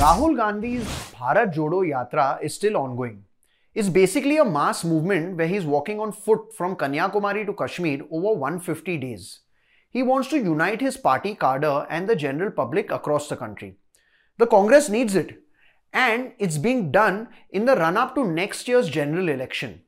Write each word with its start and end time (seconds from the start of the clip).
Rahul 0.00 0.36
Gandhi's 0.36 0.84
Bharat 1.12 1.52
Jodo 1.52 1.82
Yatra 1.82 2.40
is 2.40 2.54
still 2.54 2.76
ongoing. 2.76 3.24
It's 3.74 3.88
basically 3.88 4.36
a 4.36 4.44
mass 4.44 4.84
movement 4.84 5.36
where 5.36 5.48
he's 5.48 5.64
walking 5.64 5.98
on 5.98 6.12
foot 6.12 6.54
from 6.56 6.76
Kanyakumari 6.76 7.44
to 7.44 7.52
Kashmir 7.52 8.02
over 8.08 8.32
150 8.38 8.96
days. 8.96 9.40
He 9.90 10.04
wants 10.04 10.28
to 10.28 10.38
unite 10.38 10.80
his 10.80 10.96
party 10.96 11.34
cadre 11.34 11.84
and 11.90 12.08
the 12.08 12.14
general 12.14 12.52
public 12.52 12.92
across 12.92 13.28
the 13.28 13.36
country. 13.36 13.74
The 14.36 14.46
Congress 14.46 14.88
needs 14.88 15.16
it, 15.16 15.42
and 15.92 16.30
it's 16.38 16.58
being 16.58 16.92
done 16.92 17.30
in 17.50 17.64
the 17.64 17.74
run 17.74 17.96
up 17.96 18.14
to 18.14 18.24
next 18.24 18.68
year's 18.68 18.88
general 18.88 19.28
election. 19.28 19.80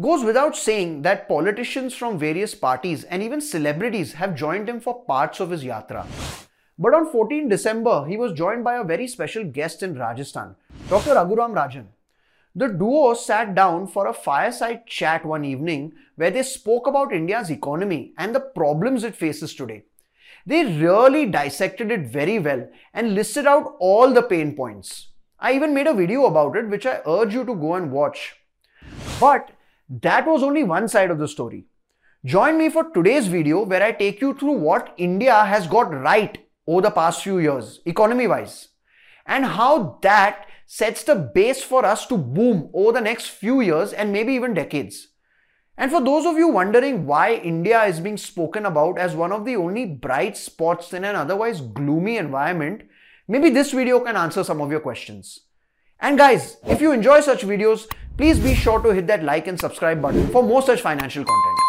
Goes 0.00 0.22
without 0.22 0.56
saying 0.56 1.02
that 1.02 1.26
politicians 1.26 1.94
from 1.94 2.16
various 2.16 2.54
parties 2.54 3.02
and 3.02 3.24
even 3.24 3.40
celebrities 3.40 4.12
have 4.12 4.36
joined 4.36 4.68
him 4.68 4.78
for 4.78 5.04
parts 5.04 5.40
of 5.40 5.50
his 5.50 5.64
yatra. 5.64 6.06
But 6.78 6.92
on 6.92 7.10
14 7.10 7.48
December, 7.48 8.04
he 8.06 8.18
was 8.18 8.32
joined 8.32 8.62
by 8.62 8.76
a 8.76 8.84
very 8.84 9.08
special 9.08 9.44
guest 9.44 9.82
in 9.82 9.98
Rajasthan, 9.98 10.56
Dr. 10.90 11.14
Raghuram 11.14 11.54
Rajan. 11.54 11.86
The 12.54 12.68
duo 12.68 13.14
sat 13.14 13.54
down 13.54 13.86
for 13.86 14.06
a 14.06 14.12
fireside 14.12 14.86
chat 14.86 15.24
one 15.24 15.44
evening 15.44 15.94
where 16.16 16.30
they 16.30 16.42
spoke 16.42 16.86
about 16.86 17.14
India's 17.14 17.50
economy 17.50 18.12
and 18.18 18.34
the 18.34 18.40
problems 18.40 19.04
it 19.04 19.14
faces 19.14 19.54
today. 19.54 19.84
They 20.44 20.64
really 20.64 21.26
dissected 21.26 21.90
it 21.90 22.06
very 22.06 22.38
well 22.38 22.68
and 22.92 23.14
listed 23.14 23.46
out 23.46 23.76
all 23.78 24.12
the 24.12 24.22
pain 24.22 24.54
points. 24.54 25.08
I 25.40 25.52
even 25.54 25.74
made 25.74 25.86
a 25.86 25.94
video 25.94 26.26
about 26.26 26.56
it, 26.56 26.68
which 26.68 26.86
I 26.86 27.00
urge 27.06 27.34
you 27.34 27.44
to 27.44 27.54
go 27.54 27.74
and 27.74 27.90
watch. 27.90 28.36
But 29.18 29.50
that 29.88 30.26
was 30.26 30.42
only 30.42 30.62
one 30.62 30.88
side 30.88 31.10
of 31.10 31.18
the 31.18 31.28
story. 31.28 31.64
Join 32.24 32.58
me 32.58 32.68
for 32.68 32.90
today's 32.90 33.26
video 33.26 33.64
where 33.64 33.82
I 33.82 33.92
take 33.92 34.20
you 34.20 34.34
through 34.34 34.58
what 34.58 34.94
India 34.96 35.44
has 35.44 35.66
got 35.66 35.92
right 35.92 36.45
over 36.66 36.82
the 36.82 36.90
past 36.90 37.22
few 37.22 37.38
years, 37.38 37.80
economy 37.86 38.26
wise, 38.26 38.68
and 39.26 39.44
how 39.44 39.98
that 40.02 40.46
sets 40.66 41.04
the 41.04 41.14
base 41.14 41.62
for 41.62 41.84
us 41.84 42.06
to 42.06 42.18
boom 42.18 42.70
over 42.74 42.92
the 42.92 43.00
next 43.00 43.28
few 43.28 43.60
years 43.60 43.92
and 43.92 44.12
maybe 44.12 44.34
even 44.34 44.54
decades. 44.54 45.08
And 45.78 45.90
for 45.90 46.00
those 46.00 46.24
of 46.24 46.36
you 46.36 46.48
wondering 46.48 47.06
why 47.06 47.34
India 47.34 47.84
is 47.84 48.00
being 48.00 48.16
spoken 48.16 48.64
about 48.64 48.98
as 48.98 49.14
one 49.14 49.30
of 49.30 49.44
the 49.44 49.56
only 49.56 49.84
bright 49.84 50.36
spots 50.36 50.92
in 50.92 51.04
an 51.04 51.14
otherwise 51.14 51.60
gloomy 51.60 52.16
environment, 52.16 52.82
maybe 53.28 53.50
this 53.50 53.72
video 53.72 54.00
can 54.00 54.16
answer 54.16 54.42
some 54.42 54.60
of 54.60 54.70
your 54.70 54.80
questions. 54.80 55.40
And 56.00 56.18
guys, 56.18 56.56
if 56.66 56.80
you 56.80 56.92
enjoy 56.92 57.20
such 57.20 57.42
videos, 57.42 57.90
please 58.16 58.38
be 58.38 58.54
sure 58.54 58.80
to 58.80 58.90
hit 58.90 59.06
that 59.06 59.22
like 59.22 59.46
and 59.46 59.60
subscribe 59.60 60.00
button 60.00 60.28
for 60.28 60.42
more 60.42 60.62
such 60.62 60.80
financial 60.80 61.24
content. 61.24 61.65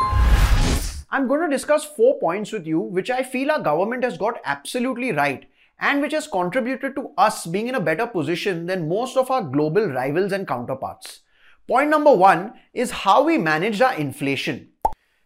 I'm 1.09 1.29
going 1.29 1.39
to 1.39 1.47
discuss 1.47 1.85
four 1.85 2.19
points 2.19 2.51
with 2.51 2.67
you 2.67 2.81
which 2.81 3.09
I 3.09 3.23
feel 3.23 3.49
our 3.49 3.61
government 3.61 4.03
has 4.03 4.17
got 4.17 4.41
absolutely 4.43 5.13
right 5.13 5.49
and 5.79 6.01
which 6.01 6.11
has 6.11 6.27
contributed 6.27 6.95
to 6.95 7.11
us 7.17 7.45
being 7.45 7.67
in 7.67 7.75
a 7.75 7.79
better 7.79 8.05
position 8.05 8.65
than 8.65 8.89
most 8.89 9.15
of 9.15 9.31
our 9.31 9.41
global 9.41 9.87
rivals 9.87 10.33
and 10.33 10.45
counterparts. 10.45 11.21
Point 11.65 11.89
number 11.89 12.13
one 12.13 12.55
is 12.73 12.91
how 12.91 13.23
we 13.23 13.37
managed 13.37 13.81
our 13.81 13.93
inflation. 13.93 14.69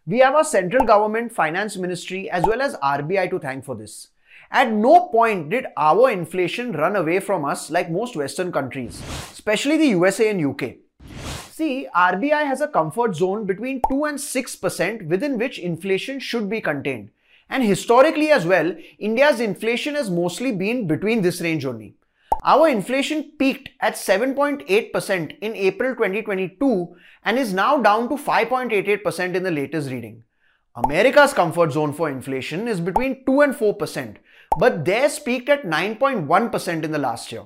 We 0.06 0.20
have 0.20 0.34
our 0.36 0.44
central 0.44 0.84
government, 0.84 1.32
finance 1.32 1.76
ministry, 1.76 2.30
as 2.30 2.44
well 2.44 2.62
as 2.62 2.76
RBI 2.76 3.30
to 3.30 3.40
thank 3.40 3.64
for 3.64 3.74
this. 3.74 4.08
At 4.52 4.70
no 4.70 5.08
point 5.08 5.50
did 5.50 5.66
our 5.76 6.10
inflation 6.10 6.72
run 6.72 6.94
away 6.94 7.18
from 7.18 7.44
us 7.44 7.70
like 7.70 7.90
most 7.90 8.14
Western 8.14 8.52
countries, 8.52 9.02
especially 9.32 9.78
the 9.78 9.88
USA 9.88 10.30
and 10.30 10.44
UK. 10.44 10.74
See, 11.52 11.86
RBI 11.94 12.46
has 12.46 12.62
a 12.62 12.66
comfort 12.66 13.14
zone 13.14 13.44
between 13.44 13.82
2 13.90 14.04
and 14.06 14.18
6% 14.18 15.06
within 15.06 15.36
which 15.36 15.58
inflation 15.58 16.18
should 16.18 16.48
be 16.48 16.62
contained. 16.62 17.10
And 17.50 17.62
historically 17.62 18.30
as 18.30 18.46
well, 18.46 18.74
India's 18.98 19.38
inflation 19.38 19.94
has 19.94 20.10
mostly 20.10 20.52
been 20.52 20.86
between 20.86 21.20
this 21.20 21.42
range 21.42 21.66
only. 21.66 21.94
Our 22.42 22.70
inflation 22.70 23.32
peaked 23.38 23.68
at 23.80 23.96
7.8% 23.96 25.38
in 25.42 25.54
April 25.54 25.94
2022 25.94 26.96
and 27.22 27.38
is 27.38 27.52
now 27.52 27.76
down 27.76 28.08
to 28.08 28.14
5.88% 28.14 29.34
in 29.34 29.42
the 29.42 29.50
latest 29.50 29.90
reading. 29.90 30.24
America's 30.74 31.34
comfort 31.34 31.72
zone 31.72 31.92
for 31.92 32.08
inflation 32.08 32.66
is 32.66 32.80
between 32.80 33.26
2 33.26 33.42
and 33.42 33.54
4%, 33.54 34.16
but 34.58 34.86
theirs 34.86 35.18
peaked 35.18 35.50
at 35.50 35.64
9.1% 35.64 36.82
in 36.82 36.92
the 36.92 36.98
last 36.98 37.30
year. 37.30 37.44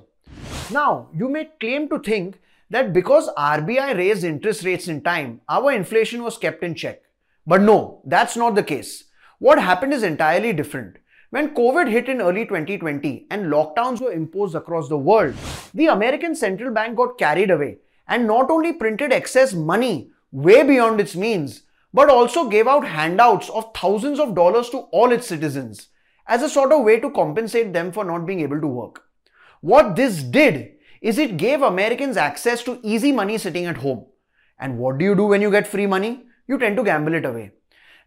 Now, 0.71 1.09
you 1.13 1.27
may 1.27 1.49
claim 1.59 1.89
to 1.89 1.99
think 1.99 2.39
that 2.69 2.93
because 2.93 3.29
RBI 3.37 3.97
raised 3.97 4.23
interest 4.23 4.63
rates 4.63 4.87
in 4.87 5.01
time, 5.01 5.41
our 5.47 5.71
inflation 5.71 6.23
was 6.23 6.37
kept 6.37 6.63
in 6.63 6.75
check. 6.75 7.01
But 7.45 7.61
no, 7.61 8.01
that's 8.05 8.35
not 8.35 8.55
the 8.55 8.63
case. 8.63 9.05
What 9.39 9.61
happened 9.61 9.93
is 9.93 10.03
entirely 10.03 10.53
different. 10.53 10.97
When 11.29 11.53
COVID 11.53 11.89
hit 11.89 12.09
in 12.09 12.21
early 12.21 12.45
2020 12.45 13.27
and 13.29 13.51
lockdowns 13.51 14.01
were 14.01 14.11
imposed 14.11 14.55
across 14.55 14.89
the 14.89 14.97
world, 14.97 15.35
the 15.73 15.87
American 15.87 16.35
central 16.35 16.73
bank 16.73 16.97
got 16.97 17.17
carried 17.17 17.51
away 17.51 17.79
and 18.07 18.25
not 18.25 18.49
only 18.49 18.73
printed 18.73 19.11
excess 19.11 19.53
money 19.53 20.11
way 20.31 20.63
beyond 20.63 20.99
its 20.99 21.15
means, 21.15 21.63
but 21.93 22.09
also 22.09 22.49
gave 22.49 22.67
out 22.67 22.85
handouts 22.85 23.49
of 23.49 23.73
thousands 23.75 24.19
of 24.19 24.35
dollars 24.35 24.69
to 24.69 24.77
all 24.91 25.11
its 25.11 25.27
citizens 25.27 25.87
as 26.27 26.41
a 26.41 26.49
sort 26.49 26.71
of 26.71 26.83
way 26.83 26.99
to 26.99 27.09
compensate 27.11 27.73
them 27.73 27.91
for 27.91 28.03
not 28.03 28.25
being 28.25 28.41
able 28.41 28.59
to 28.59 28.67
work. 28.67 29.03
What 29.61 29.95
this 29.95 30.21
did 30.21 30.76
is 31.01 31.17
it 31.17 31.37
gave 31.37 31.61
Americans 31.61 32.17
access 32.17 32.63
to 32.63 32.79
easy 32.83 33.11
money 33.11 33.37
sitting 33.37 33.65
at 33.65 33.77
home. 33.77 34.05
And 34.59 34.77
what 34.77 34.97
do 34.97 35.05
you 35.05 35.15
do 35.15 35.25
when 35.25 35.41
you 35.41 35.51
get 35.51 35.67
free 35.67 35.87
money? 35.87 36.23
You 36.47 36.57
tend 36.57 36.77
to 36.77 36.83
gamble 36.83 37.13
it 37.13 37.25
away. 37.25 37.51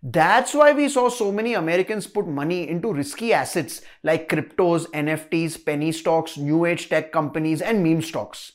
That's 0.03 0.55
why 0.55 0.73
we 0.73 0.89
saw 0.89 1.11
so 1.11 1.31
many 1.31 1.53
Americans 1.53 2.07
put 2.07 2.27
money 2.27 2.69
into 2.69 2.93
risky 2.93 3.35
assets 3.35 3.83
like 4.03 4.31
cryptos, 4.31 4.87
NFTs, 4.93 5.65
penny 5.65 5.93
stocks, 5.93 6.39
new 6.39 6.65
age 6.65 6.89
tech 6.89 7.13
companies, 7.13 7.61
and 7.61 7.85
meme 7.85 8.01
stocks. 8.01 8.53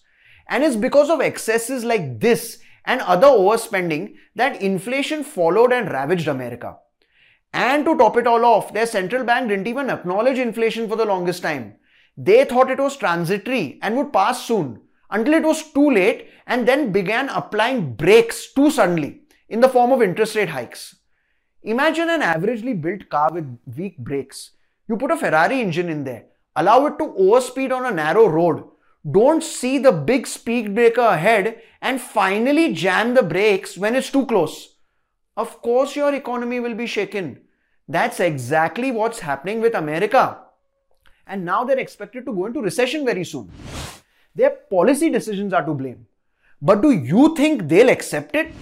And 0.50 0.64
it's 0.64 0.76
because 0.76 1.10
of 1.10 1.22
excesses 1.22 1.86
like 1.86 2.20
this 2.20 2.60
and 2.84 3.02
other 3.02 3.28
overspending 3.28 4.16
that 4.36 4.62
inflation 4.62 5.24
followed 5.24 5.72
and 5.72 5.92
ravaged 5.92 6.28
America. 6.28 6.78
And 7.54 7.86
to 7.86 7.98
top 7.98 8.18
it 8.18 8.28
all 8.28 8.44
off, 8.44 8.74
their 8.74 8.86
central 8.86 9.24
bank 9.24 9.50
didn't 9.50 9.68
even 9.68 9.90
acknowledge 9.90 10.40
inflation 10.40 10.90
for 10.90 10.96
the 10.96 11.06
longest 11.06 11.42
time. 11.42 11.76
They 12.18 12.46
thought 12.46 12.72
it 12.72 12.80
was 12.80 12.96
transitory 12.96 13.80
and 13.82 13.98
would 13.98 14.14
pass 14.14 14.46
soon 14.46 14.82
until 15.10 15.34
it 15.34 15.44
was 15.44 15.72
too 15.72 15.92
late 15.92 16.30
and 16.48 16.68
then 16.68 16.92
began 16.92 17.30
applying 17.30 17.94
brakes 17.94 18.54
too 18.54 18.72
suddenly 18.72 19.22
in 19.50 19.60
the 19.60 19.70
form 19.70 19.92
of 19.92 20.02
interest 20.02 20.36
rate 20.36 20.50
hikes. 20.50 20.96
Imagine 21.64 22.10
an 22.10 22.22
averagely 22.22 22.80
built 22.80 23.10
car 23.10 23.34
with 23.34 23.58
weak 23.76 23.98
brakes. 23.98 24.52
You 24.88 24.98
put 24.98 25.12
a 25.12 25.18
Ferrari 25.18 25.62
engine 25.62 25.90
in 25.90 26.04
there, 26.04 26.26
allow 26.56 26.86
it 26.86 26.98
to 27.00 27.06
overspeed 27.06 27.76
on 27.76 27.86
a 27.86 27.96
narrow 27.96 28.28
road, 28.28 28.64
don't 29.10 29.44
see 29.44 29.78
the 29.78 29.92
big 29.92 30.26
speed 30.26 30.74
breaker 30.74 31.02
ahead 31.02 31.62
and 31.82 32.02
finally 32.02 32.74
jam 32.74 33.14
the 33.14 33.24
brakes 33.24 33.78
when 33.78 33.96
it's 33.96 34.10
too 34.10 34.26
close. 34.26 34.78
Of 35.38 35.62
course, 35.62 35.96
your 35.96 36.14
economy 36.14 36.60
will 36.60 36.76
be 36.76 36.88
shaken. 36.88 37.42
That's 37.88 38.20
exactly 38.20 38.92
what's 38.92 39.20
happening 39.20 39.60
with 39.62 39.76
America 39.76 40.40
and 41.28 41.44
now 41.44 41.64
they're 41.64 41.80
expected 41.80 42.26
to 42.26 42.34
go 42.34 42.46
into 42.46 42.62
recession 42.62 43.06
very 43.06 43.24
soon. 43.24 43.52
Their 44.36 44.50
policy 44.50 45.10
decisions 45.10 45.54
are 45.54 45.66
to 45.66 45.74
blame. 45.74 46.08
But 46.62 46.82
do 46.82 46.92
you 46.92 47.36
think 47.36 47.68
they'll 47.68 47.90
accept 47.90 48.36
it? 48.36 48.54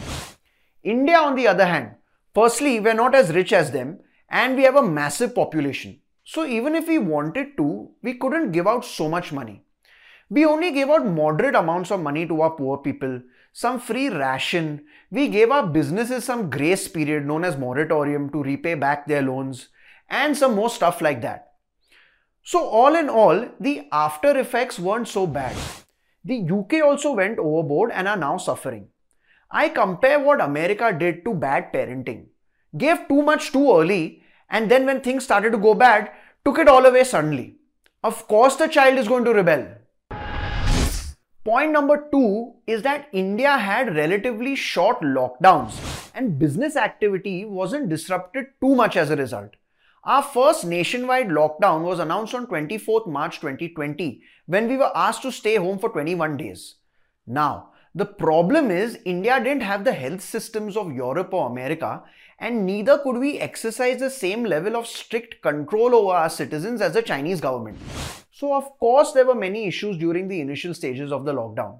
India, 0.83 1.17
on 1.17 1.35
the 1.35 1.47
other 1.47 1.65
hand, 1.65 1.95
firstly, 2.33 2.79
we're 2.79 2.93
not 2.93 3.15
as 3.15 3.33
rich 3.33 3.53
as 3.53 3.71
them 3.71 3.99
and 4.29 4.55
we 4.55 4.63
have 4.63 4.75
a 4.75 4.83
massive 4.83 5.33
population. 5.33 5.99
So 6.23 6.45
even 6.45 6.75
if 6.75 6.87
we 6.87 6.97
wanted 6.97 7.57
to, 7.57 7.89
we 8.01 8.15
couldn't 8.15 8.51
give 8.51 8.67
out 8.67 8.85
so 8.85 9.09
much 9.09 9.31
money. 9.31 9.63
We 10.29 10.45
only 10.45 10.71
gave 10.71 10.89
out 10.89 11.05
moderate 11.05 11.55
amounts 11.55 11.91
of 11.91 12.01
money 12.01 12.25
to 12.27 12.41
our 12.41 12.51
poor 12.51 12.77
people, 12.77 13.21
some 13.51 13.79
free 13.79 14.09
ration. 14.09 14.85
We 15.11 15.27
gave 15.27 15.51
our 15.51 15.67
businesses 15.67 16.23
some 16.23 16.49
grace 16.49 16.87
period 16.87 17.25
known 17.25 17.43
as 17.43 17.57
moratorium 17.57 18.31
to 18.31 18.41
repay 18.41 18.73
back 18.73 19.05
their 19.05 19.21
loans 19.21 19.69
and 20.09 20.35
some 20.35 20.55
more 20.55 20.69
stuff 20.69 21.01
like 21.01 21.21
that. 21.21 21.52
So 22.45 22.67
all 22.67 22.93
in 22.95 23.09
all, 23.09 23.47
the 23.57 23.87
after 23.93 24.37
effects 24.37 24.77
weren't 24.77 25.07
so 25.07 25.25
bad. 25.25 25.55
The 26.25 26.45
UK 26.51 26.83
also 26.83 27.13
went 27.13 27.39
overboard 27.39 27.91
and 27.91 28.05
are 28.05 28.17
now 28.17 28.35
suffering. 28.35 28.89
I 29.49 29.69
compare 29.69 30.19
what 30.19 30.41
America 30.41 30.91
did 30.91 31.23
to 31.23 31.33
bad 31.33 31.71
parenting. 31.71 32.25
Gave 32.77 33.07
too 33.07 33.21
much 33.21 33.53
too 33.53 33.71
early 33.71 34.23
and 34.49 34.69
then 34.69 34.85
when 34.85 34.99
things 34.99 35.23
started 35.23 35.51
to 35.53 35.57
go 35.57 35.73
bad, 35.73 36.11
took 36.43 36.59
it 36.59 36.67
all 36.67 36.85
away 36.85 37.05
suddenly. 37.05 37.55
Of 38.03 38.27
course 38.27 38.57
the 38.57 38.67
child 38.67 38.97
is 38.99 39.07
going 39.07 39.23
to 39.23 39.33
rebel. 39.33 39.65
Point 41.45 41.71
number 41.71 42.09
two 42.11 42.55
is 42.67 42.81
that 42.81 43.07
India 43.13 43.57
had 43.57 43.95
relatively 43.95 44.55
short 44.55 44.99
lockdowns 45.01 46.11
and 46.13 46.37
business 46.37 46.75
activity 46.75 47.45
wasn't 47.45 47.87
disrupted 47.87 48.47
too 48.59 48.75
much 48.75 48.97
as 48.97 49.09
a 49.09 49.15
result. 49.15 49.55
Our 50.05 50.21
first 50.21 50.65
nationwide 50.65 51.29
lockdown 51.29 51.83
was 51.83 51.99
announced 51.99 52.35
on 52.35 52.47
24th 52.47 53.07
March 53.07 53.39
2020 53.39 54.21
when 54.47 54.67
we 54.67 54.75
were 54.75 54.91
asked 54.93 55.21
to 55.21 55.31
stay 55.31 55.55
home 55.55 55.79
for 55.79 55.89
21 55.91 56.35
days. 56.35 56.75
Now, 57.25 57.69
the 57.95 58.05
problem 58.05 58.69
is 58.69 58.99
India 59.05 59.41
didn't 59.41 59.63
have 59.63 59.85
the 59.85 59.93
health 59.93 60.19
systems 60.19 60.75
of 60.75 60.91
Europe 60.91 61.33
or 61.33 61.49
America 61.49 62.03
and 62.37 62.65
neither 62.65 62.97
could 62.97 63.15
we 63.15 63.39
exercise 63.39 64.01
the 64.01 64.09
same 64.09 64.43
level 64.43 64.75
of 64.75 64.87
strict 64.87 65.41
control 65.41 65.95
over 65.95 66.11
our 66.17 66.29
citizens 66.29 66.81
as 66.81 66.91
the 66.91 67.01
Chinese 67.01 67.39
government. 67.39 67.77
So, 68.29 68.53
of 68.53 68.77
course, 68.79 69.13
there 69.13 69.25
were 69.25 69.35
many 69.35 69.67
issues 69.67 69.95
during 69.95 70.27
the 70.27 70.41
initial 70.41 70.73
stages 70.73 71.13
of 71.13 71.23
the 71.23 71.33
lockdown. 71.33 71.79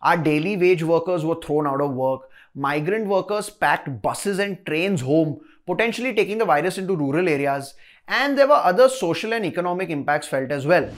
Our 0.00 0.16
daily 0.16 0.56
wage 0.56 0.84
workers 0.84 1.24
were 1.24 1.40
thrown 1.42 1.66
out 1.66 1.80
of 1.80 1.94
work. 1.94 2.28
Migrant 2.54 3.08
workers 3.08 3.50
packed 3.50 4.00
buses 4.00 4.38
and 4.38 4.64
trains 4.64 5.00
home, 5.00 5.40
potentially 5.66 6.14
taking 6.14 6.38
the 6.38 6.44
virus 6.44 6.78
into 6.78 6.96
rural 6.96 7.28
areas. 7.28 7.74
And 8.06 8.36
there 8.36 8.48
were 8.48 8.54
other 8.54 8.88
social 8.88 9.32
and 9.32 9.44
economic 9.44 9.90
impacts 9.90 10.28
felt 10.28 10.50
as 10.50 10.66
well. 10.66 10.90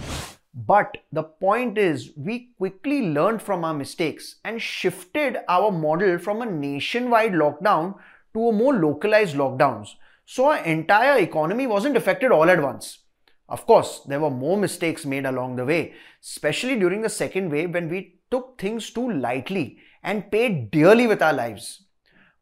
But 0.54 0.96
the 1.12 1.22
point 1.22 1.76
is, 1.76 2.12
we 2.16 2.50
quickly 2.56 3.02
learned 3.02 3.42
from 3.42 3.64
our 3.64 3.74
mistakes 3.74 4.36
and 4.42 4.60
shifted 4.60 5.36
our 5.48 5.70
model 5.70 6.18
from 6.18 6.40
a 6.40 6.46
nationwide 6.46 7.32
lockdown 7.32 7.96
to 8.32 8.48
a 8.48 8.52
more 8.52 8.74
localized 8.74 9.36
lockdowns. 9.36 9.90
So 10.24 10.46
our 10.46 10.64
entire 10.64 11.18
economy 11.18 11.66
wasn't 11.66 11.96
affected 11.96 12.32
all 12.32 12.48
at 12.48 12.62
once. 12.62 13.00
Of 13.48 13.66
course, 13.66 14.00
there 14.06 14.18
were 14.18 14.30
more 14.30 14.56
mistakes 14.56 15.06
made 15.06 15.26
along 15.26 15.56
the 15.56 15.64
way, 15.64 15.92
especially 16.22 16.76
during 16.76 17.02
the 17.02 17.08
second 17.08 17.50
wave 17.50 17.72
when 17.74 17.88
we 17.88 18.18
took 18.30 18.58
things 18.58 18.90
too 18.90 19.12
lightly 19.12 19.78
and 20.02 20.30
paid 20.30 20.70
dearly 20.70 21.06
with 21.06 21.22
our 21.22 21.32
lives. 21.32 21.85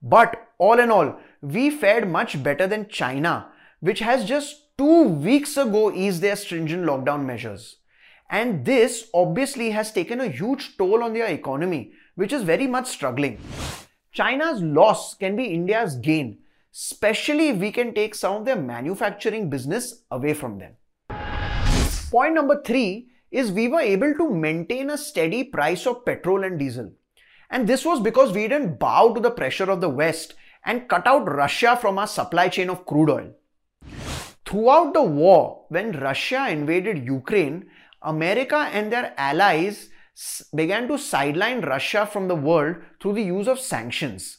But 0.05 0.49
all 0.59 0.79
in 0.79 0.91
all, 0.91 1.19
we 1.41 1.71
fared 1.71 2.07
much 2.07 2.43
better 2.43 2.67
than 2.67 2.91
China, 2.91 3.49
which 3.81 4.01
has 4.01 4.27
just 4.27 4.77
two 4.77 5.05
weeks 5.05 5.57
ago 5.57 5.91
eased 5.91 6.21
their 6.21 6.37
stringent 6.37 6.85
lockdown 6.85 7.25
measures. 7.25 7.77
And 8.31 8.67
this 8.67 9.09
obviously 9.15 9.71
has 9.71 9.93
taken 9.93 10.21
a 10.21 10.29
huge 10.29 10.77
toll 10.77 11.03
on 11.03 11.15
their 11.15 11.29
economy, 11.29 11.93
which 12.17 12.35
is 12.35 12.43
very 12.43 12.67
much 12.67 12.87
struggling. 12.87 13.39
China's 14.13 14.61
loss 14.61 15.15
can 15.15 15.37
be 15.37 15.47
India's 15.47 15.97
gain, 15.97 16.39
especially 16.75 17.49
if 17.49 17.57
we 17.57 17.73
can 17.73 17.95
take 17.95 18.15
some 18.15 18.37
of 18.37 18.45
their 18.45 18.57
manufacturing 18.57 19.49
business 19.49 20.03
away 20.11 20.35
from 20.35 20.59
them. 20.59 20.75
Point 22.11 22.35
number 22.35 22.63
three 22.63 23.09
is 23.31 23.51
we 23.51 23.69
were 23.69 23.81
able 23.81 24.13
to 24.15 24.31
maintain 24.31 24.91
a 24.91 24.99
steady 24.99 25.45
price 25.45 25.87
of 25.87 26.05
petrol 26.05 26.45
and 26.45 26.59
diesel. 26.59 26.93
And 27.51 27.69
this 27.69 27.85
was 27.85 28.01
because 28.01 28.33
we 28.33 28.49
didn't 28.49 28.79
bow 28.79 29.13
to 29.13 29.21
the 29.21 29.31
pressure 29.31 29.71
of 29.71 29.81
the 29.81 29.89
West 29.89 30.35
and 30.65 30.89
cut 30.89 31.07
out 31.07 31.31
Russia 31.31 31.77
from 31.81 31.99
our 31.99 32.07
supply 32.07 32.49
chain 32.49 32.71
of 32.71 32.87
crude 32.87 33.11
oil. 33.11 33.31
Throughout 34.47 34.95
the 34.95 35.03
war, 35.03 35.67
when 35.69 35.93
Russia 35.93 36.49
invaded 36.51 37.05
Ukraine, 37.05 37.67
America 38.03 38.69
and 38.73 38.93
their 38.93 39.15
allies 39.17 39.89
began 40.55 40.87
to 40.89 40.99
sideline 40.99 41.61
Russia 41.61 42.07
from 42.07 42.29
the 42.29 42.37
world 42.37 42.77
through 43.01 43.15
the 43.15 43.23
use 43.23 43.49
of 43.49 43.59
sanctions. 43.59 44.39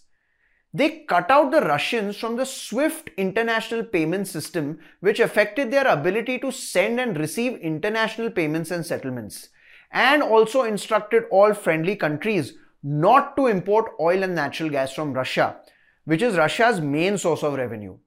They 0.73 1.05
cut 1.07 1.31
out 1.31 1.51
the 1.51 1.61
Russians 1.61 2.17
from 2.17 2.35
the 2.35 2.45
SWIFT 2.45 3.09
international 3.17 3.83
payment 3.83 4.27
system, 4.27 4.79
which 4.99 5.19
affected 5.19 5.71
their 5.71 5.87
ability 5.87 6.39
to 6.39 6.51
send 6.51 6.99
and 6.99 7.17
receive 7.17 7.57
international 7.59 8.29
payments 8.29 8.71
and 8.71 8.85
settlements, 8.85 9.49
and 9.91 10.21
also 10.21 10.63
instructed 10.63 11.23
all 11.31 11.53
friendly 11.53 11.95
countries 11.95 12.53
not 12.87 13.35
to 13.35 13.47
import 13.47 13.93
oil 13.99 14.21
and 14.21 14.35
natural 14.35 14.69
gas 14.69 14.93
from 14.93 15.11
Russia, 15.11 15.55
which 16.03 16.21
is 16.21 16.37
Russia's 16.37 16.79
main 16.79 17.17
source 17.17 17.41
of 17.41 17.55
revenue. 17.55 17.97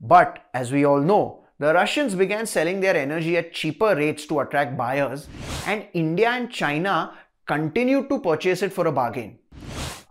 But 0.00 0.44
as 0.54 0.70
we 0.70 0.84
all 0.84 1.00
know, 1.00 1.44
the 1.58 1.74
Russians 1.74 2.14
began 2.14 2.46
selling 2.46 2.78
their 2.78 2.96
energy 2.96 3.36
at 3.36 3.52
cheaper 3.52 3.96
rates 3.96 4.24
to 4.26 4.38
attract 4.38 4.76
buyers, 4.76 5.26
and 5.66 5.86
India 5.92 6.30
and 6.30 6.48
China 6.52 7.18
continued 7.46 8.08
to 8.10 8.20
purchase 8.20 8.62
it 8.62 8.72
for 8.72 8.86
a 8.86 8.92
bargain. 8.92 9.40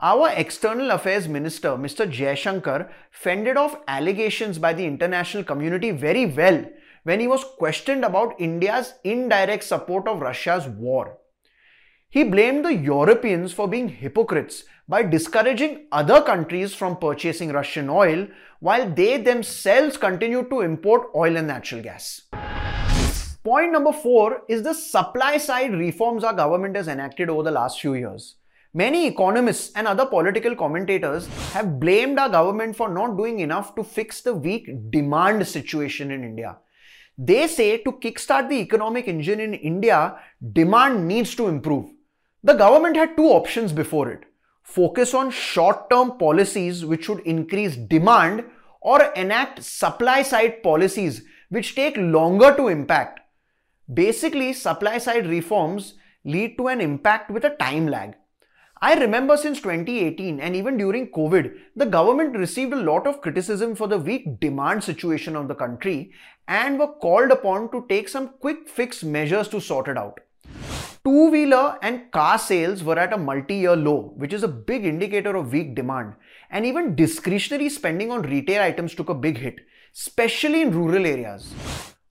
Our 0.01 0.29
External 0.31 0.91
Affairs 0.91 1.29
Minister, 1.29 1.69
Mr. 1.69 2.05
Jaishankar, 2.11 2.89
fended 3.11 3.55
off 3.55 3.79
allegations 3.87 4.59
by 4.59 4.73
the 4.73 4.85
international 4.85 5.45
community 5.45 5.91
very 5.91 6.25
well 6.25 6.65
when 7.03 7.21
he 7.21 7.27
was 7.27 7.45
questioned 7.57 8.03
about 8.03 8.39
India's 8.41 8.93
indirect 9.05 9.63
support 9.63 10.07
of 10.09 10.19
Russia's 10.19 10.67
war. 10.67 11.17
He 12.13 12.25
blamed 12.25 12.65
the 12.65 12.75
Europeans 12.75 13.53
for 13.53 13.69
being 13.69 13.87
hypocrites 13.87 14.65
by 14.85 15.01
discouraging 15.01 15.87
other 15.93 16.21
countries 16.21 16.75
from 16.75 16.97
purchasing 16.97 17.53
Russian 17.53 17.89
oil 17.89 18.27
while 18.59 18.93
they 18.93 19.15
themselves 19.15 19.95
continued 19.95 20.49
to 20.49 20.59
import 20.59 21.07
oil 21.15 21.37
and 21.37 21.47
natural 21.47 21.81
gas. 21.81 22.23
Point 23.45 23.71
number 23.71 23.93
four 23.93 24.41
is 24.49 24.61
the 24.61 24.73
supply 24.73 25.37
side 25.37 25.71
reforms 25.71 26.25
our 26.25 26.33
government 26.33 26.75
has 26.75 26.89
enacted 26.89 27.29
over 27.29 27.43
the 27.43 27.51
last 27.51 27.79
few 27.79 27.93
years. 27.93 28.35
Many 28.73 29.07
economists 29.07 29.71
and 29.77 29.87
other 29.87 30.05
political 30.05 30.53
commentators 30.53 31.27
have 31.53 31.79
blamed 31.79 32.19
our 32.19 32.27
government 32.27 32.75
for 32.75 32.89
not 32.89 33.15
doing 33.15 33.39
enough 33.39 33.73
to 33.75 33.85
fix 33.85 34.19
the 34.19 34.33
weak 34.33 34.69
demand 34.89 35.47
situation 35.47 36.11
in 36.11 36.25
India. 36.25 36.57
They 37.17 37.47
say 37.47 37.77
to 37.77 37.93
kickstart 37.93 38.49
the 38.49 38.59
economic 38.59 39.07
engine 39.07 39.39
in 39.39 39.53
India, 39.53 40.17
demand 40.51 41.07
needs 41.07 41.35
to 41.35 41.47
improve. 41.47 41.89
The 42.43 42.53
government 42.55 42.95
had 42.95 43.15
two 43.15 43.25
options 43.25 43.71
before 43.71 44.09
it 44.09 44.25
focus 44.63 45.13
on 45.13 45.29
short 45.29 45.89
term 45.91 46.17
policies 46.17 46.83
which 46.83 47.05
should 47.05 47.19
increase 47.19 47.75
demand 47.75 48.45
or 48.81 49.03
enact 49.15 49.63
supply 49.63 50.23
side 50.23 50.63
policies 50.63 51.21
which 51.49 51.75
take 51.75 51.95
longer 51.97 52.55
to 52.55 52.67
impact. 52.67 53.19
Basically, 53.93 54.53
supply 54.53 54.97
side 54.97 55.27
reforms 55.27 55.95
lead 56.25 56.57
to 56.57 56.67
an 56.67 56.81
impact 56.81 57.29
with 57.29 57.43
a 57.45 57.55
time 57.57 57.87
lag. 57.87 58.15
I 58.81 58.95
remember 58.95 59.37
since 59.37 59.59
2018 59.61 60.39
and 60.39 60.55
even 60.55 60.77
during 60.77 61.11
COVID, 61.11 61.53
the 61.75 61.85
government 61.85 62.35
received 62.35 62.73
a 62.73 62.77
lot 62.91 63.05
of 63.05 63.21
criticism 63.21 63.75
for 63.75 63.87
the 63.87 63.99
weak 63.99 64.39
demand 64.39 64.83
situation 64.83 65.35
of 65.35 65.47
the 65.47 65.53
country 65.53 66.11
and 66.47 66.79
were 66.79 66.87
called 66.87 67.29
upon 67.29 67.69
to 67.71 67.85
take 67.87 68.09
some 68.09 68.29
quick 68.39 68.67
fix 68.67 69.03
measures 69.03 69.47
to 69.49 69.61
sort 69.61 69.87
it 69.87 69.97
out. 69.97 70.19
Two 71.03 71.31
wheeler 71.31 71.79
and 71.81 72.11
car 72.11 72.37
sales 72.37 72.83
were 72.83 72.99
at 72.99 73.11
a 73.11 73.17
multi 73.17 73.55
year 73.55 73.75
low, 73.75 74.13
which 74.17 74.33
is 74.33 74.43
a 74.43 74.47
big 74.47 74.85
indicator 74.85 75.35
of 75.35 75.51
weak 75.51 75.73
demand. 75.73 76.13
And 76.51 76.63
even 76.63 76.95
discretionary 76.95 77.69
spending 77.69 78.11
on 78.11 78.21
retail 78.21 78.61
items 78.61 78.93
took 78.93 79.09
a 79.09 79.15
big 79.15 79.39
hit, 79.39 79.61
especially 79.95 80.61
in 80.61 80.71
rural 80.71 81.07
areas. 81.07 81.55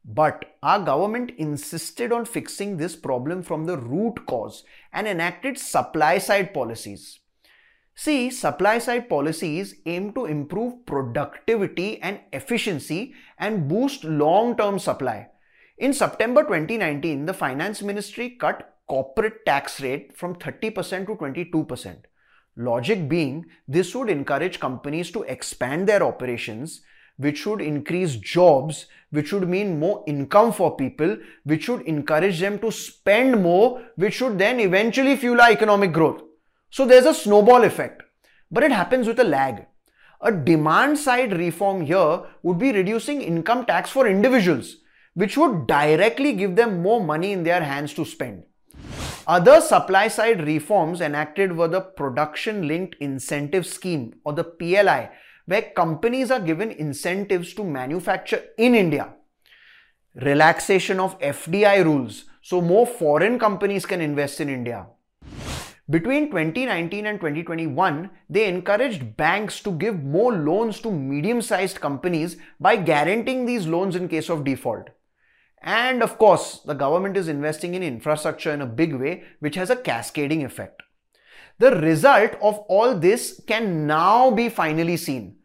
But 0.05 0.57
our 0.61 0.81
government 0.85 1.31
insisted 1.39 2.11
on 2.11 2.25
fixing 2.25 2.79
this 2.79 2.97
problem 2.97 3.45
from 3.45 3.67
the 3.67 3.79
root 3.79 4.27
cause 4.27 4.65
and 4.93 5.07
enacted 5.07 5.57
supply 5.57 6.19
side 6.19 6.53
policies. 6.53 7.21
See, 7.95 8.31
supply 8.31 8.79
side 8.79 9.09
policies 9.09 9.77
aim 9.87 10.13
to 10.15 10.25
improve 10.25 10.85
productivity 10.85 12.03
and 12.03 12.19
efficiency 12.33 13.15
and 13.39 13.69
boost 13.69 14.03
long 14.03 14.57
term 14.57 14.81
supply. 14.81 15.29
In 15.79 15.93
September 15.93 16.43
2019, 16.43 17.27
the 17.27 17.35
Finance 17.35 17.83
Ministry 17.83 18.31
cut 18.31 18.79
corporate 18.91 19.47
tax 19.47 19.81
rate 19.81 20.17
from 20.17 20.35
30% 20.35 21.07
to 21.07 21.15
22%. 21.15 21.97
Logic 22.57 23.09
being, 23.09 23.47
this 23.69 23.95
would 23.95 24.11
encourage 24.11 24.59
companies 24.59 25.13
to 25.13 25.23
expand 25.23 25.89
their 25.89 26.03
operations, 26.03 26.81
which 27.17 27.39
should 27.39 27.61
increase 27.61 28.17
jobs, 28.17 28.87
which 29.11 29.33
would 29.33 29.49
mean 29.49 29.79
more 29.79 30.03
income 30.09 30.53
for 30.53 30.75
people, 30.77 31.17
which 31.45 31.65
should 31.65 31.83
encourage 31.83 32.41
them 32.41 32.59
to 32.59 32.73
spend 32.73 33.41
more, 33.41 33.81
which 33.95 34.15
should 34.15 34.39
then 34.39 34.59
eventually 34.59 35.17
fuel 35.17 35.41
our 35.41 35.53
economic 35.53 35.93
growth. 35.93 36.23
So 36.71 36.85
there's 36.85 37.07
a 37.07 37.15
snowball 37.15 37.63
effect, 37.63 38.03
but 38.51 38.65
it 38.65 38.73
happens 38.73 39.07
with 39.07 39.21
a 39.21 39.25
lag. 39.25 39.67
A 40.21 40.33
demand 40.33 40.99
side 40.99 41.39
reform 41.39 41.83
here 41.83 42.23
would 42.43 42.59
be 42.59 42.73
reducing 42.73 43.23
income 43.23 43.67
tax 43.67 43.91
for 43.91 44.09
individuals, 44.09 44.77
which 45.15 45.37
would 45.37 45.69
directly 45.69 46.33
give 46.33 46.57
them 46.57 46.83
more 46.83 47.03
money 47.03 47.33
in 47.33 47.45
their 47.45 47.63
hands 47.63 47.95
to 47.95 48.05
spend. 48.05 48.45
Other 49.31 49.61
supply 49.61 50.09
side 50.09 50.45
reforms 50.45 51.01
enacted 51.01 51.57
were 51.57 51.69
the 51.69 51.83
Production 51.83 52.67
Linked 52.67 52.97
Incentive 52.99 53.65
Scheme 53.65 54.17
or 54.25 54.33
the 54.33 54.43
PLI, 54.43 55.11
where 55.47 55.71
companies 55.77 56.33
are 56.33 56.41
given 56.41 56.73
incentives 56.73 57.55
to 57.55 57.63
manufacture 57.63 58.43
in 58.59 58.75
India. 58.75 59.15
Relaxation 60.17 60.99
of 60.99 61.17
FDI 61.21 61.85
rules, 61.85 62.25
so 62.43 62.61
more 62.61 62.85
foreign 62.85 63.39
companies 63.39 63.87
can 63.87 64.01
invest 64.01 64.41
in 64.41 64.49
India. 64.49 64.89
Between 65.89 66.27
2019 66.33 67.07
and 67.07 67.21
2021, 67.21 68.11
they 68.29 68.49
encouraged 68.49 69.17
banks 69.17 69.61
to 69.61 69.71
give 69.71 70.03
more 70.03 70.33
loans 70.33 70.81
to 70.81 70.91
medium 70.91 71.41
sized 71.41 71.81
companies 71.81 72.37
by 72.59 72.75
guaranteeing 72.75 73.47
these 73.47 73.69
loans 73.69 73.95
in 73.95 74.09
case 74.09 74.29
of 74.29 74.43
default. 74.43 74.91
And 75.63 76.03
of 76.03 76.17
course, 76.17 76.61
the 76.61 76.75
government 76.75 77.17
is 77.17 77.29
investing 77.29 77.75
in 77.75 77.83
infrastructure 77.83 78.53
in 78.53 78.63
a 78.63 78.67
big 78.67 78.95
way, 78.95 79.25
which 79.41 79.57
has 79.57 79.71
a 79.71 79.77
cascading 79.77 80.45
effect. 80.45 80.83
The 81.59 81.77
result 81.77 82.33
of 82.41 82.59
all 82.69 82.95
this 82.95 83.43
can 83.47 83.87
now 83.87 84.31
be 84.31 84.49
finally 84.49 84.97
seen. 84.97 85.37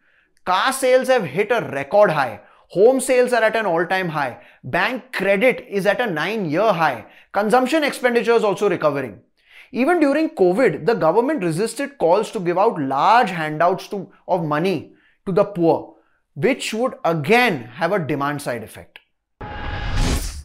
Car 0.45 0.71
sales 0.71 1.09
have 1.09 1.25
hit 1.25 1.51
a 1.51 1.69
record 1.73 2.11
high. 2.11 2.39
Home 2.69 2.99
sales 3.01 3.33
are 3.33 3.43
at 3.43 3.55
an 3.55 3.65
all 3.65 3.85
time 3.85 4.09
high. 4.09 4.41
Bank 4.63 5.11
credit 5.11 5.65
is 5.69 5.85
at 5.85 5.99
a 5.99 6.09
nine 6.09 6.49
year 6.49 6.71
high. 6.71 7.05
Consumption 7.33 7.83
expenditure 7.83 8.33
is 8.33 8.43
also 8.43 8.69
recovering. 8.69 9.19
Even 9.71 9.99
during 9.99 10.29
COVID, 10.29 10.85
the 10.85 10.93
government 10.93 11.43
resisted 11.43 11.97
calls 11.97 12.31
to 12.31 12.39
give 12.39 12.57
out 12.57 12.79
large 12.79 13.29
handouts 13.31 13.89
to, 13.89 14.09
of 14.27 14.45
money 14.45 14.93
to 15.25 15.33
the 15.33 15.43
poor, 15.43 15.95
which 16.35 16.73
would 16.73 16.93
again 17.03 17.63
have 17.63 17.91
a 17.91 17.99
demand 17.99 18.41
side 18.41 18.63
effect. 18.63 18.99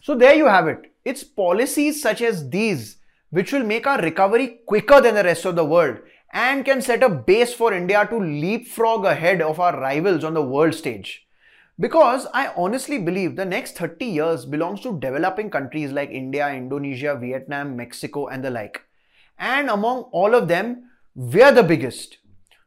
So 0.01 0.15
there 0.15 0.33
you 0.33 0.47
have 0.47 0.67
it. 0.67 0.91
It's 1.05 1.23
policies 1.23 2.01
such 2.01 2.21
as 2.21 2.49
these 2.49 2.97
which 3.29 3.53
will 3.53 3.63
make 3.63 3.85
our 3.85 4.01
recovery 4.01 4.61
quicker 4.65 4.99
than 4.99 5.13
the 5.13 5.23
rest 5.23 5.45
of 5.45 5.55
the 5.55 5.63
world 5.63 5.99
and 6.33 6.65
can 6.65 6.81
set 6.81 7.03
a 7.03 7.09
base 7.09 7.53
for 7.53 7.71
India 7.71 8.07
to 8.07 8.17
leapfrog 8.17 9.05
ahead 9.05 9.43
of 9.43 9.59
our 9.59 9.79
rivals 9.79 10.23
on 10.23 10.33
the 10.33 10.41
world 10.41 10.73
stage. 10.73 11.27
Because 11.79 12.25
I 12.33 12.51
honestly 12.57 12.97
believe 12.97 13.35
the 13.35 13.45
next 13.45 13.77
30 13.77 14.05
years 14.05 14.45
belongs 14.45 14.81
to 14.81 14.99
developing 14.99 15.51
countries 15.51 15.91
like 15.91 16.09
India, 16.09 16.49
Indonesia, 16.49 17.15
Vietnam, 17.19 17.75
Mexico, 17.75 18.27
and 18.27 18.43
the 18.43 18.49
like. 18.49 18.81
And 19.37 19.69
among 19.69 20.03
all 20.11 20.33
of 20.33 20.47
them, 20.47 20.89
we're 21.13 21.51
the 21.51 21.63
biggest. 21.63 22.17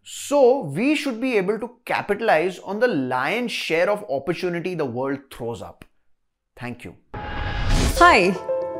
So 0.04 0.60
we 0.60 0.94
should 0.94 1.20
be 1.20 1.36
able 1.36 1.58
to 1.58 1.78
capitalize 1.84 2.60
on 2.60 2.78
the 2.78 2.88
lion's 2.88 3.52
share 3.52 3.90
of 3.90 4.04
opportunity 4.08 4.74
the 4.74 4.84
world 4.84 5.18
throws 5.32 5.62
up. 5.62 5.84
Thank 6.56 6.84
you. 6.84 6.94
Hi, 7.98 8.34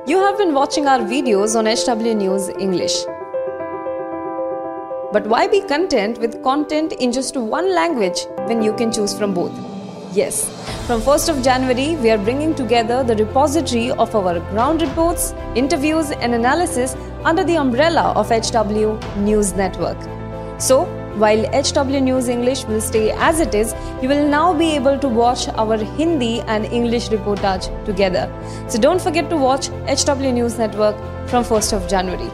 you 0.06 0.18
have 0.18 0.38
been 0.38 0.54
watching 0.54 0.86
our 0.86 1.00
videos 1.00 1.56
on 1.56 1.66
HW 1.66 2.14
News 2.14 2.48
English. 2.48 2.94
But 5.12 5.26
why 5.26 5.48
be 5.48 5.60
content 5.60 6.18
with 6.18 6.42
content 6.44 6.92
in 6.92 7.10
just 7.10 7.36
one 7.36 7.74
language 7.74 8.26
when 8.46 8.62
you 8.62 8.74
can 8.74 8.92
choose 8.92 9.16
from 9.16 9.34
both? 9.34 9.52
Yes, 10.12 10.48
from 10.86 11.00
1st 11.00 11.28
of 11.30 11.42
January, 11.42 11.96
we 11.96 12.10
are 12.10 12.18
bringing 12.18 12.54
together 12.54 13.02
the 13.02 13.16
repository 13.16 13.90
of 13.90 14.14
our 14.14 14.38
ground 14.50 14.80
reports, 14.80 15.34
interviews, 15.56 16.12
and 16.12 16.34
analysis 16.34 16.94
under 17.24 17.42
the 17.42 17.56
umbrella 17.56 18.12
of 18.14 18.28
HW 18.28 18.98
News 19.18 19.52
Network. 19.54 19.98
So, 20.60 20.84
while 21.16 21.44
HW 21.52 22.00
News 22.00 22.28
English 22.28 22.64
will 22.64 22.80
stay 22.80 23.12
as 23.12 23.40
it 23.40 23.54
is, 23.54 23.74
you 24.02 24.08
will 24.08 24.28
now 24.28 24.52
be 24.52 24.72
able 24.74 24.98
to 24.98 25.08
watch 25.08 25.48
our 25.48 25.76
Hindi 25.76 26.40
and 26.42 26.64
English 26.66 27.08
reportage 27.08 27.68
together. 27.84 28.28
So 28.68 28.78
don't 28.78 29.00
forget 29.00 29.30
to 29.30 29.36
watch 29.36 29.68
HW 29.86 30.32
News 30.32 30.58
Network 30.58 30.96
from 31.28 31.44
1st 31.44 31.72
of 31.72 31.88
January. 31.88 32.30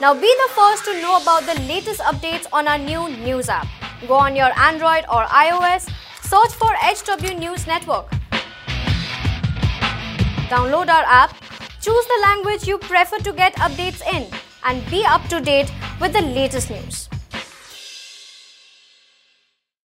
Now 0.00 0.14
be 0.14 0.34
the 0.44 0.48
first 0.54 0.84
to 0.86 1.00
know 1.00 1.20
about 1.20 1.44
the 1.44 1.60
latest 1.62 2.00
updates 2.00 2.46
on 2.52 2.68
our 2.68 2.78
new 2.78 3.08
news 3.08 3.48
app. 3.48 3.66
Go 4.08 4.14
on 4.14 4.34
your 4.34 4.50
Android 4.58 5.04
or 5.10 5.24
iOS, 5.24 5.90
search 6.22 6.52
for 6.52 6.72
HW 6.80 7.38
News 7.38 7.66
Network. 7.66 8.10
Download 10.48 10.88
our 10.88 11.04
app 11.04 11.39
Choose 11.80 12.06
the 12.06 12.20
language 12.22 12.68
you 12.68 12.76
prefer 12.76 13.16
to 13.18 13.32
get 13.32 13.54
updates 13.56 14.02
in 14.12 14.26
and 14.64 14.84
be 14.90 15.02
up 15.04 15.26
to 15.28 15.40
date 15.40 15.72
with 15.98 16.12
the 16.12 16.20
latest 16.20 16.70
news. 16.70 17.09